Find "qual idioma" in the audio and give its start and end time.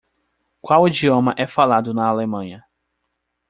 0.63-1.35